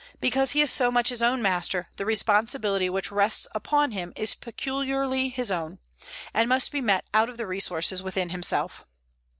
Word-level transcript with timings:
Because 0.19 0.53
he 0.53 0.61
is 0.61 0.71
so 0.71 0.89
much 0.89 1.09
his 1.09 1.21
own 1.21 1.43
master, 1.43 1.87
the 1.97 2.07
responsibility 2.07 2.89
which 2.89 3.11
rests 3.11 3.45
upon 3.53 3.91
him 3.91 4.13
is 4.15 4.33
peculiarly 4.33 5.29
his 5.29 5.51
own, 5.51 5.77
and 6.33 6.49
must 6.49 6.71
be 6.71 6.81
met 6.81 7.05
out 7.13 7.29
of 7.29 7.37
the 7.37 7.45
resources 7.45 8.01
within 8.01 8.29
himself. 8.29 8.87